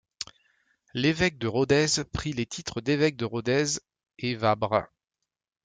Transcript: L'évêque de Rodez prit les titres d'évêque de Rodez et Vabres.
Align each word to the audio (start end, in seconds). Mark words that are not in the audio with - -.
L'évêque 0.95 1.37
de 1.37 1.45
Rodez 1.47 1.85
prit 2.11 2.33
les 2.33 2.47
titres 2.47 2.81
d'évêque 2.81 3.17
de 3.17 3.25
Rodez 3.25 3.79
et 4.17 4.33
Vabres. 4.33 4.87